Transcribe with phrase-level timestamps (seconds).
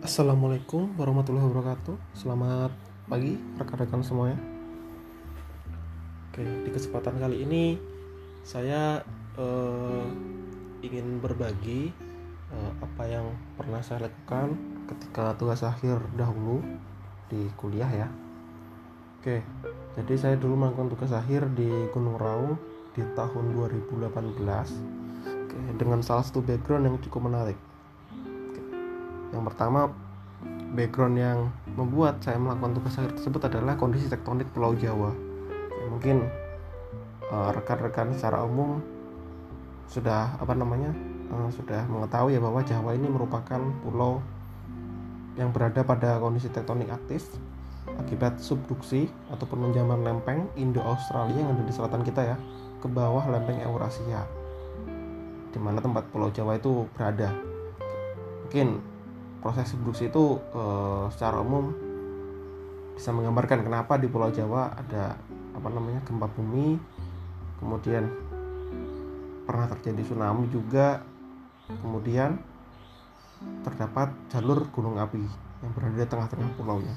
[0.00, 1.92] Assalamualaikum warahmatullahi wabarakatuh.
[2.16, 2.72] Selamat
[3.04, 4.40] pagi rekan-rekan semuanya.
[6.32, 7.76] Oke, di kesempatan kali ini
[8.40, 9.04] Saya
[9.36, 10.04] eh,
[10.80, 11.92] ingin berbagi
[12.48, 13.28] eh, Apa yang
[13.60, 14.56] pernah saya lakukan
[14.88, 16.64] ketika tugas akhir dahulu
[17.28, 18.08] di kuliah ya.
[19.20, 19.44] Oke,
[20.00, 22.56] jadi saya dulu melakukan tugas akhir di Gunung Raung
[22.96, 24.08] di tahun 2018
[25.44, 27.60] Oke, dengan salah satu background yang cukup menarik
[29.40, 29.88] yang pertama,
[30.76, 35.16] background yang membuat saya melakukan tugas akhir tersebut adalah kondisi tektonik Pulau Jawa.
[35.80, 36.28] Ya, mungkin
[37.32, 38.84] uh, rekan-rekan secara umum
[39.88, 40.92] sudah apa namanya
[41.32, 44.20] uh, sudah mengetahui ya bahwa Jawa ini merupakan pulau
[45.40, 47.24] yang berada pada kondisi tektonik aktif
[47.96, 52.36] akibat subduksi atau penunjaman lempeng Indo-Australia yang ada di selatan kita ya
[52.84, 54.20] ke bawah lempeng Eurasia
[55.48, 57.32] di mana tempat Pulau Jawa itu berada.
[58.44, 58.89] Mungkin
[59.40, 61.72] proses subduksi itu uh, secara umum
[62.94, 65.16] bisa menggambarkan kenapa di Pulau Jawa ada
[65.56, 66.76] apa namanya gempa bumi,
[67.56, 68.04] kemudian
[69.48, 71.00] pernah terjadi tsunami juga,
[71.80, 72.36] kemudian
[73.64, 75.24] terdapat jalur gunung api
[75.64, 76.94] yang berada di tengah-tengah pulaunya.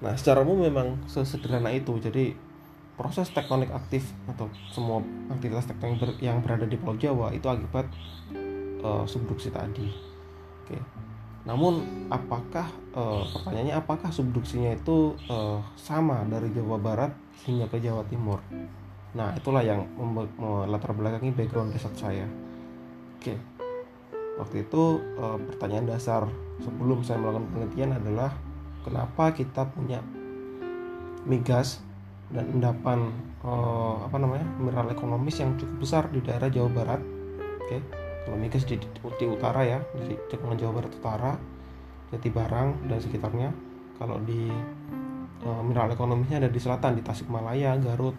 [0.00, 1.92] Nah, secara umum memang sesederhana itu.
[2.00, 2.32] Jadi
[2.96, 7.84] proses tektonik aktif atau semua aktivitas tektonik yang berada di Pulau Jawa itu akibat
[8.80, 10.13] uh, subduksi tadi.
[11.44, 17.12] Namun apakah uh, pertanyaannya apakah subduksinya itu uh, sama dari Jawa Barat
[17.44, 18.40] hingga ke Jawa Timur?
[19.14, 19.86] Nah, itulah yang
[20.40, 22.26] melatar belakangi background riset saya.
[23.20, 23.36] Oke.
[24.40, 26.26] Waktu itu uh, pertanyaan dasar
[26.64, 28.32] sebelum saya melakukan penelitian adalah
[28.82, 30.00] kenapa kita punya
[31.28, 31.84] migas
[32.32, 33.12] dan endapan
[33.44, 37.00] apa namanya mineral ekonomis yang cukup besar di daerah Jawa Barat.
[37.60, 41.32] Oke kalau migas di, di, utara ya di cekungan Jawa Barat utara
[42.14, 43.50] Jati Barang dan sekitarnya.
[43.98, 44.50] Kalau di
[45.42, 48.14] e, mineral ekonomisnya ada di selatan di Tasikmalaya Garut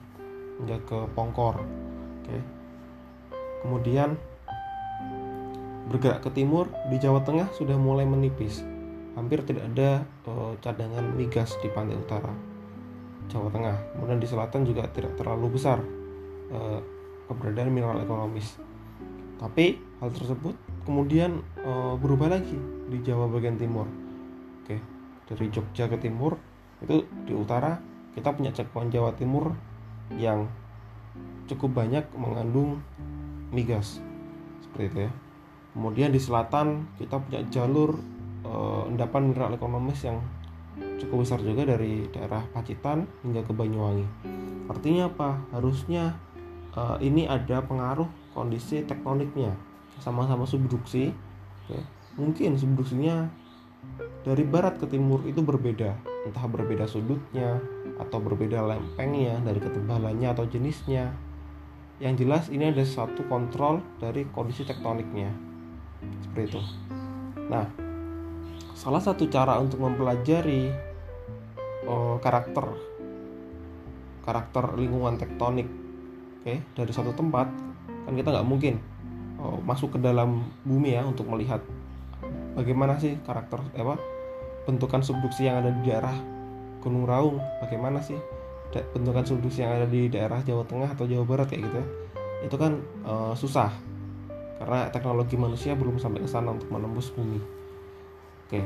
[0.62, 1.64] hingga ke Pongkor.
[2.22, 2.38] Oke.
[3.66, 4.20] Kemudian
[5.88, 8.62] bergerak ke timur di Jawa Tengah sudah mulai menipis.
[9.16, 12.32] Hampir tidak ada e, cadangan migas di pantai utara
[13.32, 13.96] Jawa Tengah.
[13.96, 15.80] Kemudian di selatan juga tidak terlalu besar
[16.52, 16.60] e,
[17.32, 18.60] keberadaan mineral ekonomis.
[19.40, 22.56] Tapi hal tersebut kemudian e, berubah lagi
[22.92, 23.88] di Jawa bagian timur.
[24.64, 24.78] Oke,
[25.32, 26.36] dari Jogja ke timur
[26.84, 27.80] itu di utara
[28.14, 29.56] kita punya cakupan Jawa Timur
[30.16, 30.48] yang
[31.48, 32.80] cukup banyak mengandung
[33.52, 34.00] migas
[34.64, 35.12] seperti itu ya.
[35.76, 38.00] Kemudian di selatan kita punya jalur
[38.44, 38.52] e,
[38.92, 40.20] endapan mineral ekonomis yang
[41.00, 44.08] cukup besar juga dari daerah Pacitan hingga ke Banyuwangi.
[44.68, 45.40] Artinya apa?
[45.56, 46.20] Harusnya
[46.76, 51.12] e, ini ada pengaruh kondisi tektoniknya sama-sama subduksi
[51.72, 51.82] ya,
[52.20, 53.28] mungkin subduksinya
[54.26, 55.94] dari barat ke timur itu berbeda.
[56.26, 57.62] Entah berbeda sudutnya
[58.02, 61.14] atau berbeda lempengnya dari ketebalannya atau jenisnya.
[62.02, 65.32] Yang jelas ini ada satu kontrol dari kondisi tektoniknya.
[66.26, 66.62] Seperti itu.
[67.48, 67.86] Nah
[68.76, 70.68] salah satu cara untuk mempelajari
[71.88, 72.76] oh, karakter
[74.28, 75.70] karakter lingkungan tektonik
[76.42, 77.48] okay, dari satu tempat
[78.06, 78.76] kan kita nggak mungkin
[79.46, 81.62] oh, masuk ke dalam bumi ya untuk melihat
[82.58, 84.02] bagaimana sih karakter apa
[84.66, 86.16] bentukan subduksi yang ada di daerah
[86.82, 87.38] Gunung Raung.
[87.62, 88.18] Bagaimana sih
[88.74, 91.88] bentukan subduksi yang ada di daerah Jawa Tengah atau Jawa Barat kayak gitu ya.
[92.46, 93.74] Itu kan uh, susah.
[94.62, 97.40] Karena teknologi manusia belum sampai ke sana untuk menembus bumi.
[98.46, 98.62] Oke.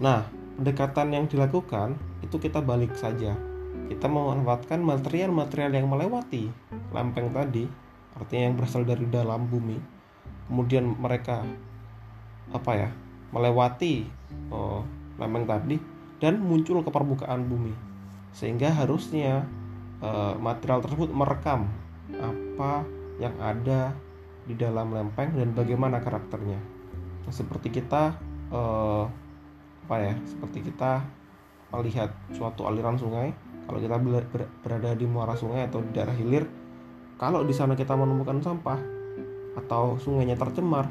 [0.00, 3.36] Nah pendekatan yang dilakukan itu kita balik saja.
[3.88, 6.48] Kita memanfaatkan material-material yang melewati
[6.92, 7.64] lempeng tadi
[8.12, 9.80] artinya yang berasal dari dalam bumi
[10.48, 11.42] kemudian mereka
[12.52, 12.90] apa ya
[13.32, 14.04] melewati
[14.52, 14.84] oh,
[15.16, 15.76] lempeng tadi
[16.20, 17.74] dan muncul ke permukaan bumi.
[18.32, 19.44] Sehingga harusnya
[20.00, 21.68] uh, material tersebut merekam
[22.16, 22.86] apa
[23.18, 23.92] yang ada
[24.46, 26.56] di dalam lempeng dan bagaimana karakternya.
[27.28, 28.16] Seperti kita
[28.54, 29.04] uh,
[29.82, 31.02] apa ya seperti kita
[31.74, 33.34] melihat suatu aliran sungai
[33.66, 33.98] kalau kita
[34.62, 36.46] berada di muara sungai atau di daerah hilir
[37.18, 38.78] kalau di sana kita menemukan sampah
[39.58, 40.88] atau sungainya tercemar,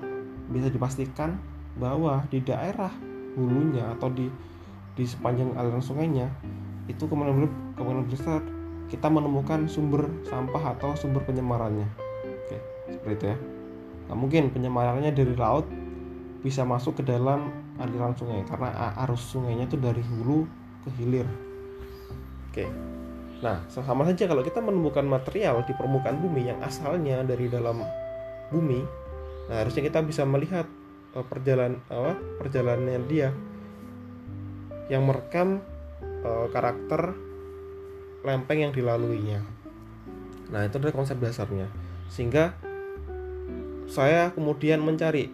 [0.52, 1.40] bisa dipastikan
[1.80, 2.92] bahwa di daerah
[3.36, 4.28] hulunya atau di
[4.92, 6.28] di sepanjang aliran sungainya
[6.92, 8.44] itu kemungkinan besar
[8.92, 11.88] kita menemukan sumber sampah atau sumber penyemarannya.
[12.28, 12.58] Oke,
[12.92, 13.38] seperti itu ya.
[14.12, 15.64] Nah, mungkin penyemarannya dari laut
[16.44, 17.48] bisa masuk ke dalam
[17.80, 20.44] aliran sungai karena arus sungainya itu dari hulu
[20.84, 21.28] ke hilir.
[22.52, 22.68] Oke.
[23.40, 27.82] Nah, sama saja kalau kita menemukan material di permukaan bumi yang asalnya dari dalam
[28.52, 28.84] bumi,
[29.48, 30.68] nah harusnya kita bisa melihat
[31.16, 33.32] uh, perjalanan apa perjalanannya dia
[34.92, 35.64] yang merekam
[36.28, 37.16] uh, karakter
[38.22, 39.42] lempeng yang dilaluinya.
[40.52, 41.72] Nah, itu adalah konsep dasarnya.
[42.12, 42.54] Sehingga
[43.88, 45.32] saya kemudian mencari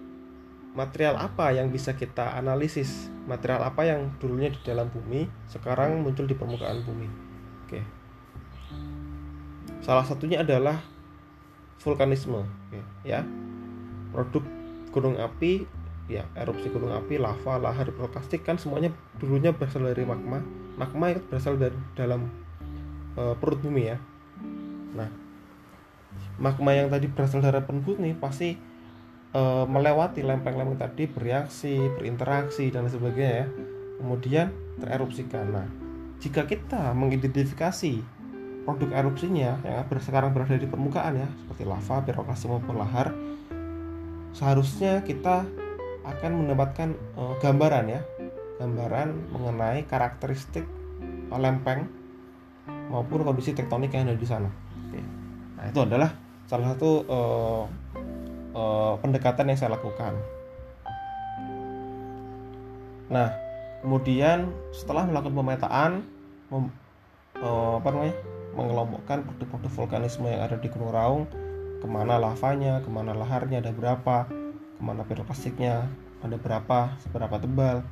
[0.78, 6.30] material apa yang bisa kita analisis, material apa yang dulunya di dalam bumi, sekarang muncul
[6.30, 7.10] di permukaan bumi.
[7.66, 7.82] Oke.
[9.82, 10.78] Salah satunya adalah
[11.82, 12.46] vulkanisme,
[13.06, 13.22] ya.
[14.14, 14.44] Produk
[14.90, 15.68] gunung api,
[16.08, 18.90] ya erupsi gunung api, lava, lahar, piroklastik kan semuanya
[19.20, 20.40] dulunya berasal dari magma.
[20.80, 22.32] Magma itu berasal dari dalam
[23.20, 23.98] uh, perut bumi ya.
[24.96, 25.12] Nah,
[26.40, 28.56] magma yang tadi berasal dari perut bumi pasti
[29.36, 33.48] uh, melewati lempeng-lempeng tadi bereaksi, berinteraksi dan sebagainya ya.
[33.98, 34.48] Kemudian
[34.80, 35.46] tererupsikan.
[35.52, 35.68] Nah,
[36.24, 38.17] jika kita mengidentifikasi
[38.68, 43.16] produk erupsinya yang sekarang berada di permukaan ya, seperti lava, piroklastik maupun lahar,
[44.36, 45.48] seharusnya kita
[46.04, 48.04] akan mendapatkan uh, gambaran ya,
[48.60, 50.68] gambaran mengenai karakteristik
[51.32, 51.88] lempeng
[52.92, 54.52] maupun kondisi tektonik yang ada di sana.
[54.52, 55.00] Oke.
[55.56, 56.12] Nah itu adalah
[56.44, 57.64] salah satu uh,
[58.52, 60.12] uh, pendekatan yang saya lakukan.
[63.08, 63.32] Nah
[63.80, 65.92] kemudian setelah melakukan pemetaan,
[66.52, 66.68] mem,
[67.40, 68.16] uh, apa namanya,
[68.58, 71.24] mengelompokkan produk-produk vulkanisme yang ada di Gunung Raung,
[71.78, 74.26] ke mana lavanya, ke mana laharnya, ada berapa,
[74.76, 75.86] ke mana piroklastiknya,
[76.26, 77.86] ada berapa, seberapa tebal,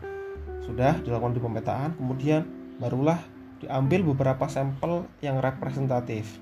[0.65, 2.41] sudah dilakukan di pemetaan, kemudian
[2.81, 3.21] barulah
[3.61, 6.41] diambil beberapa sampel yang representatif.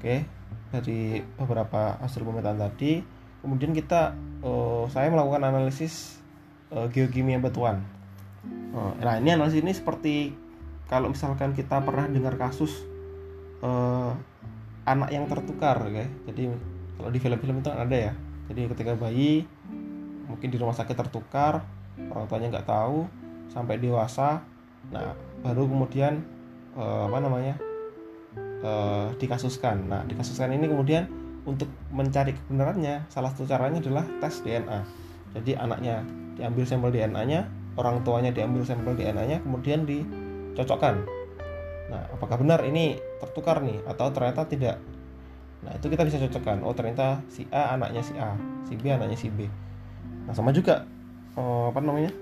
[0.00, 0.24] Oke
[0.70, 3.02] dari beberapa hasil pemetaan tadi.
[3.42, 6.20] Kemudian kita uh, saya melakukan analisis
[6.70, 7.82] uh, geokimia batuan
[8.74, 10.14] uh, nah ini analisis ini seperti
[10.86, 12.82] kalau misalkan kita pernah dengar kasus
[13.64, 14.12] uh,
[14.84, 16.42] anak yang tertukar oke jadi
[17.00, 18.12] kalau di film-film itu ada ya
[18.50, 19.46] jadi ketika bayi
[20.26, 21.62] mungkin di rumah sakit tertukar
[22.10, 23.06] orang tuanya nggak tahu
[23.50, 24.42] sampai dewasa
[24.88, 25.12] nah
[25.44, 26.24] baru kemudian
[26.76, 27.54] uh, apa namanya
[28.64, 29.88] uh, dikasuskan.
[29.88, 31.08] Nah, dikasuskan ini kemudian
[31.48, 34.80] untuk mencari kebenarannya salah satu caranya adalah tes DNA.
[35.40, 36.04] Jadi anaknya
[36.36, 37.48] diambil sampel DNA-nya,
[37.78, 41.19] orang tuanya diambil sampel DNA-nya, kemudian dicocokkan.
[41.90, 44.78] Nah, apakah benar ini tertukar nih atau ternyata tidak?
[45.66, 46.62] Nah, itu kita bisa cocokkan.
[46.62, 49.50] Oh, ternyata si A anaknya si A, si B anaknya si B.
[50.24, 50.86] Nah, sama juga
[51.34, 52.14] oh, apa namanya?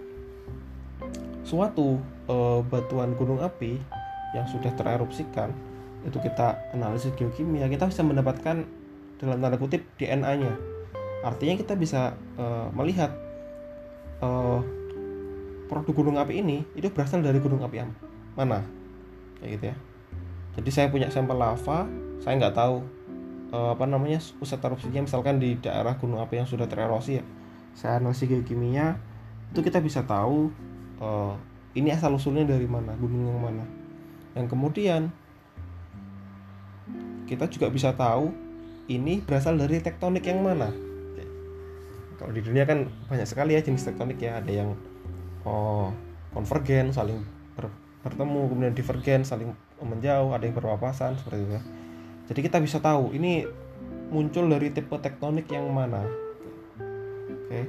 [1.45, 3.77] Suatu uh, batuan gunung api
[4.37, 5.53] yang sudah tererupsikan
[6.05, 8.63] itu kita analisis geokimia kita bisa mendapatkan
[9.19, 10.53] dalam tanda kutip DNA-nya
[11.27, 13.11] artinya kita bisa uh, melihat
[14.23, 14.63] uh,
[15.67, 17.91] produk gunung api ini itu berasal dari gunung api yang
[18.39, 18.63] mana
[19.41, 19.77] kayak gitu ya.
[20.59, 21.87] Jadi saya punya sampel lava
[22.19, 22.83] saya nggak tahu
[23.55, 25.07] uh, apa namanya pusat erupsinya.
[25.07, 27.25] Misalkan di daerah gunung api yang sudah tererosi ya
[27.79, 28.99] saya analisis geokimia
[29.55, 30.51] itu kita bisa tahu
[30.99, 31.39] uh,
[31.79, 33.65] ini asal usulnya dari mana gunung yang mana.
[34.35, 35.03] Yang kemudian
[37.31, 38.35] kita juga bisa tahu
[38.91, 40.75] ini berasal dari tektonik yang mana.
[42.19, 44.43] Kalau di dunia kan banyak sekali ya jenis tektonik ya.
[44.43, 44.75] Ada yang
[45.47, 45.95] oh
[46.35, 47.23] konvergen saling
[48.03, 49.51] bertemu kemudian divergen saling
[49.83, 51.63] menjauh ada yang berpapasan seperti itu ya
[52.31, 53.47] jadi kita bisa tahu ini
[54.09, 56.07] muncul dari tipe tektonik yang mana
[57.29, 57.61] oke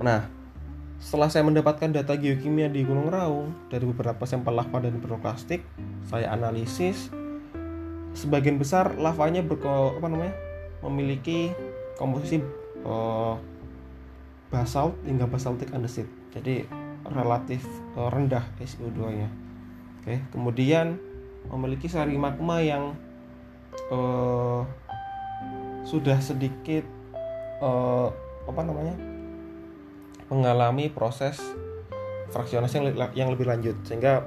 [0.00, 0.40] nah
[1.00, 5.64] setelah saya mendapatkan data geokimia di Gunung Raung dari beberapa sampel lava dan piroklastik,
[6.04, 7.08] saya analisis.
[8.12, 10.36] Sebagian besar lavanya berko, apa namanya,
[10.84, 11.56] memiliki
[11.96, 12.44] komposisi
[12.84, 13.40] uh,
[14.52, 16.04] basalt hingga basaltic andesit.
[16.36, 16.68] Jadi
[17.10, 17.66] relatif
[17.98, 19.28] uh, rendah SiO2-nya.
[20.00, 20.96] Oke, kemudian
[21.50, 22.96] memiliki sari magma yang
[23.92, 24.62] uh,
[25.84, 26.84] sudah sedikit
[27.60, 28.08] uh,
[28.46, 28.94] apa namanya
[30.30, 31.40] mengalami proses
[32.30, 32.86] fraksionasi yang,
[33.18, 34.22] yang lebih lanjut sehingga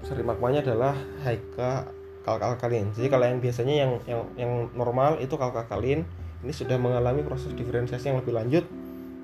[0.00, 1.88] seri magmanya adalah haika
[2.24, 2.90] kalkalkalin.
[2.96, 6.02] Jadi kalau yang biasanya yang yang yang normal itu kalkalkalin,
[6.42, 8.64] ini sudah mengalami proses diferensiasi yang lebih lanjut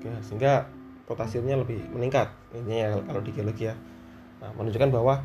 [0.01, 0.53] ya, sehingga
[1.09, 2.31] potasiumnya lebih meningkat.
[2.55, 3.75] Ini ya kalau di geologi ya.
[4.43, 5.23] Nah, menunjukkan bahwa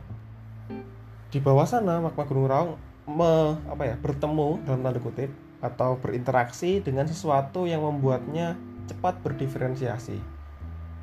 [1.28, 2.72] di bawah sana magma Gunung Raung
[3.08, 5.28] me, apa ya bertemu dalam tanda kutip
[5.60, 8.54] atau berinteraksi dengan sesuatu yang membuatnya
[8.88, 10.16] cepat berdiferensiasi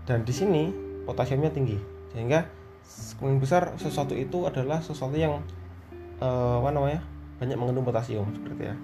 [0.10, 0.74] dan di sini
[1.06, 1.78] potasiumnya tinggi
[2.14, 2.50] sehingga
[3.18, 5.42] kemungkinan besar sesuatu itu adalah sesuatu yang
[6.22, 7.02] uh, apa namanya
[7.42, 8.76] banyak mengandung potasium seperti ya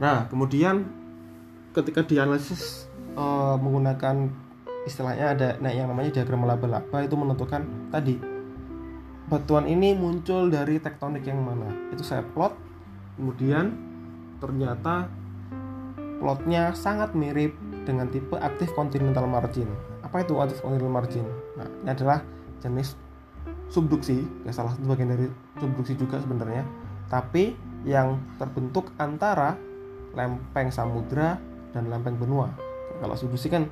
[0.00, 0.88] nah kemudian
[1.70, 4.30] ketika dianalisis uh, menggunakan
[4.84, 7.62] istilahnya ada nah yang namanya diagram laba-laba itu menentukan
[7.92, 8.16] tadi
[9.30, 12.56] batuan ini muncul dari tektonik yang mana itu saya plot
[13.20, 13.76] kemudian
[14.40, 15.06] ternyata
[16.20, 17.56] plotnya sangat mirip
[17.88, 19.66] dengan tipe aktif continental margin.
[20.04, 21.24] Apa itu aktif continental margin?
[21.56, 22.20] Nah, ini adalah
[22.60, 22.94] jenis
[23.72, 25.26] subduksi, ya salah satu bagian dari
[25.56, 26.62] subduksi juga sebenarnya.
[27.08, 27.56] Tapi
[27.88, 29.56] yang terbentuk antara
[30.12, 31.40] lempeng samudra
[31.72, 32.52] dan lempeng benua.
[33.00, 33.66] Kalau subduksi kan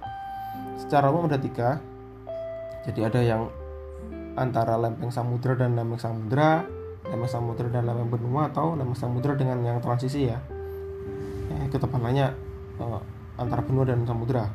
[0.81, 1.79] secara umum ada tiga.
[2.89, 3.53] Jadi ada yang
[4.39, 6.65] antara lempeng samudra dan lempeng samudra,
[7.05, 10.41] lempeng samudra dan lempeng benua atau lempeng samudra dengan yang transisi ya.
[11.53, 12.33] Eh, ketebalannya
[12.81, 13.03] uh,
[13.37, 14.49] antara benua dan samudra.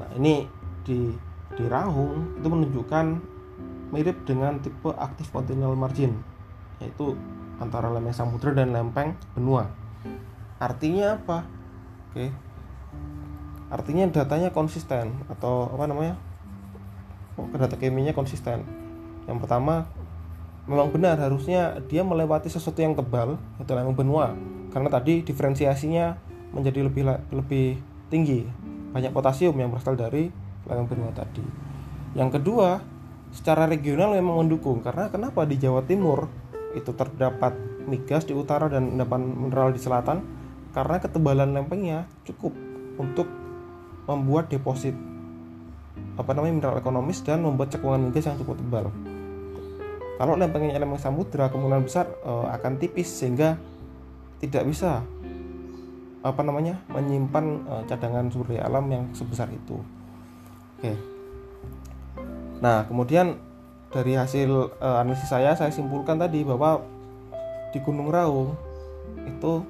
[0.00, 0.48] Nah, ini
[0.86, 1.12] di
[1.52, 3.06] di Rahung itu menunjukkan
[3.92, 6.12] mirip dengan tipe aktif continental margin
[6.78, 7.18] yaitu
[7.58, 9.68] antara lempeng samudra dan lempeng benua.
[10.62, 11.44] Artinya apa?
[12.10, 12.47] Oke.
[13.68, 16.16] Artinya datanya konsisten atau apa namanya?
[17.36, 18.64] Oh, data kimianya konsisten.
[19.28, 19.86] Yang pertama
[20.68, 24.32] memang benar harusnya dia melewati sesuatu yang tebal atau lempeng benua.
[24.72, 26.16] Karena tadi diferensiasinya
[26.52, 28.48] menjadi lebih lebih tinggi.
[28.92, 30.32] Banyak potasium yang berasal dari
[30.64, 31.44] lereng benua tadi.
[32.16, 32.80] Yang kedua
[33.32, 34.80] secara regional memang mendukung.
[34.80, 36.28] Karena kenapa di Jawa Timur
[36.72, 37.56] itu terdapat
[37.88, 40.24] migas di utara dan endapan mineral di selatan?
[40.72, 42.52] Karena ketebalan lempengnya cukup
[43.00, 43.37] untuk
[44.08, 44.96] membuat deposit
[46.18, 48.90] apa namanya mineral ekonomis dan membuat cekungan migas yang cukup tebal.
[50.18, 53.54] Kalau lempengnya lempeng samudra kemungkinan besar e, akan tipis sehingga
[54.42, 55.06] tidak bisa
[56.18, 59.78] apa namanya menyimpan uh, cadangan sumber daya alam yang sebesar itu.
[60.78, 60.92] Oke.
[62.58, 63.38] Nah, kemudian
[63.94, 66.82] dari hasil uh, analisis saya saya simpulkan tadi bahwa
[67.70, 68.58] di Gunung Raung
[69.30, 69.62] itu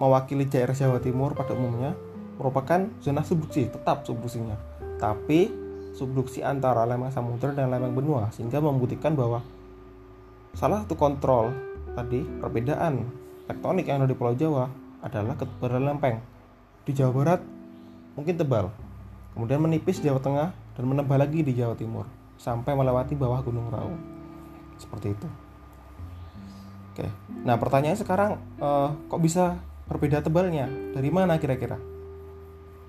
[0.00, 1.92] mewakili daerah Jawa Timur pada umumnya
[2.38, 4.58] merupakan zona subduksi, tetap subduksinya.
[4.98, 5.50] Tapi
[5.94, 9.40] subduksi antara lempeng samudra dan lempeng benua sehingga membuktikan bahwa
[10.58, 11.54] salah satu kontrol
[11.94, 13.06] tadi perbedaan
[13.46, 14.66] tektonik yang ada di Pulau Jawa
[15.00, 16.18] adalah ketebalan lempeng.
[16.84, 17.40] Di Jawa Barat
[18.18, 18.68] mungkin tebal,
[19.32, 22.04] kemudian menipis di Jawa Tengah dan menebal lagi di Jawa Timur
[22.36, 23.96] sampai melewati bawah Gunung Raung.
[24.76, 25.28] Seperti itu.
[26.94, 27.06] Oke.
[27.46, 30.66] Nah, pertanyaannya sekarang eh, kok bisa berbeda tebalnya?
[30.66, 31.93] Dari mana kira-kira?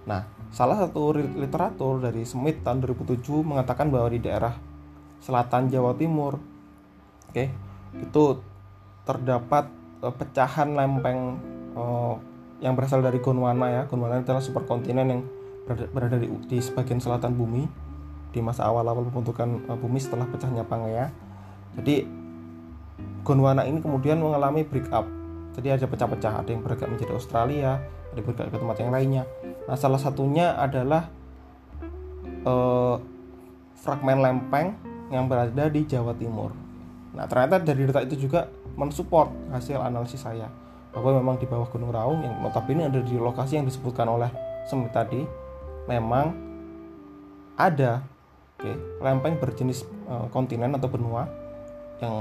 [0.06, 0.22] Nah,
[0.54, 4.54] salah satu literatur dari Smith tahun 2007 mengatakan bahwa di daerah
[5.22, 6.38] selatan Jawa Timur,
[7.34, 7.46] oke,
[7.98, 8.24] itu
[9.06, 9.66] terdapat
[10.06, 11.42] uh, pecahan lempeng
[11.74, 12.14] uh,
[12.62, 13.82] yang berasal dari Gondwana ya.
[13.90, 15.22] Gondwana adalah superkontinen yang
[15.66, 17.66] berada, berada di, di sebagian selatan bumi
[18.30, 21.10] di masa awal-awal pembentukan uh, bumi setelah pecahnya Pangea.
[21.82, 22.06] Jadi
[23.26, 25.10] Gondwana ini kemudian mengalami break up.
[25.58, 27.80] Jadi ada pecah-pecah, ada yang bergerak menjadi Australia,
[28.22, 29.24] bergerak ke tempat yang lainnya.
[29.66, 31.10] Nah, salah satunya adalah
[32.46, 33.02] uh,
[33.76, 34.78] fragmen lempeng
[35.10, 36.54] yang berada di Jawa Timur.
[37.16, 40.52] Nah, ternyata dari data itu juga mensupport hasil analisis saya
[40.92, 44.32] bahwa memang di bawah Gunung Raung yang notabene ada di lokasi yang disebutkan oleh
[44.66, 45.22] Semit tadi
[45.86, 46.34] memang
[47.56, 48.02] ada
[48.58, 51.30] okay, lempeng berjenis uh, kontinen atau benua
[52.02, 52.16] yang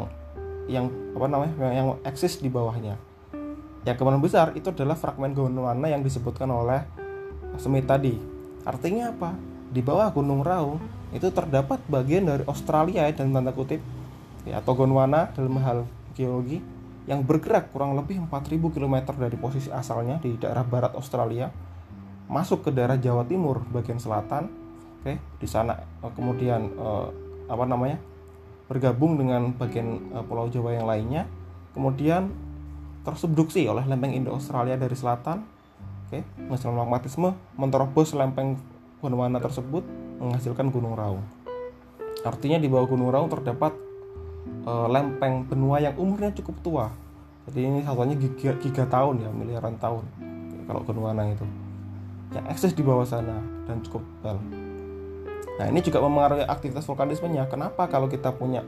[0.68, 0.84] yang
[1.16, 3.00] apa namanya yang eksis di bawahnya
[3.84, 6.84] yang kemungkinan besar itu adalah fragmen Gondwana yang disebutkan oleh
[7.60, 8.18] Semit tadi.
[8.66, 9.30] Artinya apa?
[9.70, 10.82] Di bawah Gunung Raung
[11.14, 13.78] itu terdapat bagian dari Australia dan tanda kutip.
[14.44, 16.60] Ya, atau Gondwana dalam hal geologi
[17.04, 21.52] yang bergerak kurang lebih 4000 km dari posisi asalnya di daerah barat Australia
[22.28, 24.48] masuk ke daerah Jawa Timur bagian selatan
[25.04, 27.08] oke di sana eh, kemudian eh,
[27.52, 28.00] apa namanya
[28.64, 31.28] bergabung dengan bagian eh, pulau Jawa yang lainnya.
[31.76, 32.30] Kemudian
[33.04, 35.44] tersubduksi oleh lempeng Indo-Australia dari selatan
[36.08, 38.56] oke menghasilkan magmatisme menerobos lempeng
[39.04, 39.84] Gondwana tersebut
[40.18, 41.22] menghasilkan Gunung Raung
[42.24, 43.84] artinya di bawah Gunung Raung terdapat
[44.64, 46.86] uh, lempeng benua yang umurnya cukup tua.
[47.44, 50.04] Jadi ini satunya giga, giga tahun ya, miliaran tahun.
[50.64, 51.44] Kalau Gondwana itu.
[52.32, 53.36] Yang eksis di bawah sana
[53.68, 54.40] dan cukup tebal.
[55.54, 57.46] Nah, ini juga mempengaruhi aktivitas vulkanismenya.
[57.46, 58.64] Kenapa kalau kita punya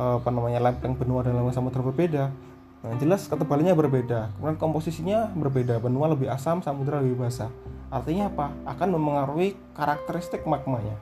[0.00, 2.32] uh, apa namanya lempeng benua dan lempeng samudra berbeda?
[2.80, 4.32] Nah, jelas ketebalannya berbeda.
[4.40, 5.76] Kemudian komposisinya berbeda.
[5.84, 7.52] Benua lebih asam, samudra lebih basah.
[7.92, 8.56] Artinya apa?
[8.64, 10.96] Akan mempengaruhi karakteristik magmanya.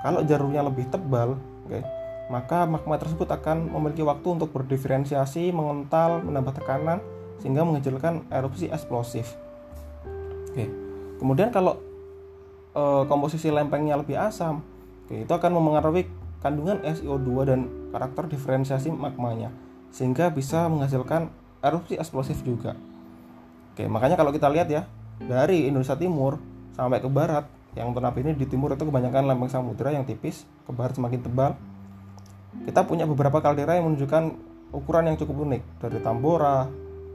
[0.00, 1.36] Kalau jalurnya lebih tebal,
[1.68, 1.84] okay,
[2.32, 7.04] maka magma tersebut akan memiliki waktu untuk berdiferensiasi, mengental, menambah tekanan
[7.44, 9.36] sehingga menghasilkan erupsi eksplosif.
[10.48, 10.64] Oke.
[11.20, 11.76] Kemudian kalau
[12.72, 14.64] e, komposisi lempengnya lebih asam,
[15.04, 16.08] oke, itu akan mempengaruhi
[16.40, 19.50] kandungan SiO2 dan karakter diferensiasi magmanya
[19.90, 21.32] sehingga bisa menghasilkan
[21.64, 22.78] erupsi eksplosif juga.
[23.74, 24.86] Oke, makanya kalau kita lihat ya,
[25.22, 26.38] dari Indonesia Timur
[26.74, 30.98] sampai ke barat, yang ini di timur itu kebanyakan lempeng samudera yang tipis, ke barat
[30.98, 31.52] semakin tebal,
[32.66, 34.34] kita punya beberapa kaldera yang menunjukkan
[34.74, 36.66] ukuran yang cukup unik dari Tambora,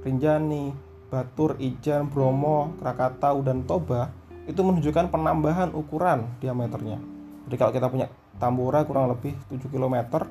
[0.04, 0.72] Rinjani,
[1.12, 4.10] Batur, Ijen, Bromo, Krakatau, dan Toba
[4.44, 7.00] itu menunjukkan penambahan ukuran diameternya.
[7.48, 8.08] Jadi kalau kita punya
[8.40, 10.26] Tambora kurang lebih 7 km,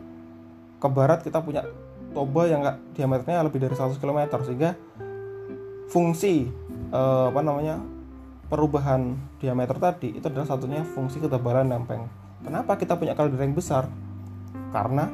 [0.82, 1.62] ke barat kita punya
[2.12, 4.76] Toba yang enggak diameternya lebih dari 100 km sehingga
[5.88, 6.48] fungsi
[6.92, 7.80] eh, apa namanya
[8.52, 12.04] perubahan diameter tadi itu adalah satunya fungsi ketebalan lempeng.
[12.44, 13.88] Kenapa kita punya kaldera yang besar?
[14.74, 15.08] Karena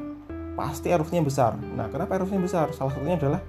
[0.59, 1.55] pasti erupsinya besar.
[1.55, 2.75] Nah, kenapa erupsinya besar?
[2.75, 3.39] Salah satunya adalah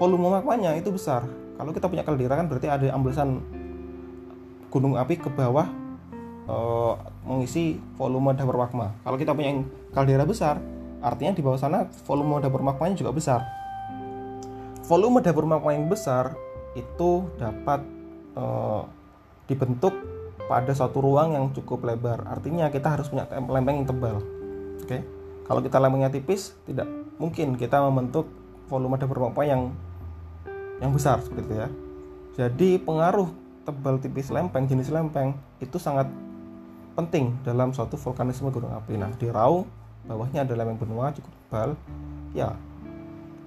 [0.00, 1.28] volume magmanya itu besar.
[1.60, 3.44] Kalau kita punya kaldera kan berarti ada ambesan
[4.72, 5.68] gunung api ke bawah
[6.48, 6.56] e,
[7.28, 8.96] mengisi volume dapur magma.
[9.04, 9.60] Kalau kita punya
[9.92, 10.56] kaldera besar,
[11.02, 13.42] artinya di bawah sana volume dapur magmanya juga besar.
[14.86, 16.34] Volume dapur magma yang besar
[16.74, 17.82] itu dapat
[18.34, 18.44] e,
[19.46, 19.94] dibentuk
[20.50, 22.26] pada suatu ruang yang cukup lebar.
[22.26, 24.18] Artinya kita harus punya lempeng yang tebal.
[24.82, 24.86] Oke.
[24.86, 25.00] Okay?
[25.46, 26.86] Kalau kita lempengnya tipis, tidak
[27.18, 28.26] mungkin kita membentuk
[28.66, 29.62] volume dapur magma yang
[30.82, 31.68] yang besar seperti itu ya.
[32.32, 33.30] Jadi pengaruh
[33.62, 36.10] tebal tipis lempeng jenis lempeng itu sangat
[36.98, 38.98] penting dalam suatu vulkanisme gunung api.
[38.98, 41.70] Nah, di Raung bawahnya ada lempeng benua cukup tebal.
[42.32, 42.56] Ya,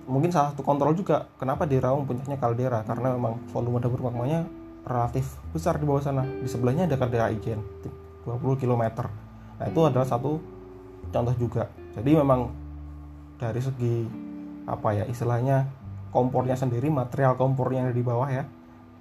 [0.05, 4.45] mungkin salah satu kontrol juga kenapa di Raung puncaknya kaldera karena memang volume dapur magmanya
[4.85, 6.23] relatif besar di bawah sana.
[6.23, 7.59] Di sebelahnya ada kaldera Ijen
[8.25, 9.09] 20 km.
[9.55, 10.37] Nah, itu adalah satu
[11.09, 11.71] contoh juga.
[11.95, 12.51] Jadi memang
[13.39, 14.07] dari segi
[14.65, 15.69] apa ya istilahnya
[16.09, 18.43] kompornya sendiri material kompornya yang ada di bawah ya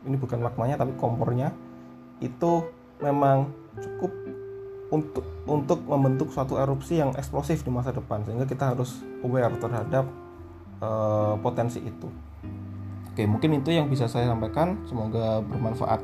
[0.04, 1.54] ini bukan magmanya tapi kompornya
[2.20, 2.66] itu
[3.00, 3.48] memang
[3.80, 4.12] cukup
[4.92, 10.04] untuk untuk membentuk suatu erupsi yang eksplosif di masa depan sehingga kita harus aware terhadap
[10.80, 12.08] uh, potensi itu.
[13.14, 14.74] Oke, mungkin itu yang bisa saya sampaikan.
[14.90, 16.02] Semoga bermanfaat.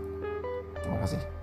[0.78, 1.39] Terima kasih.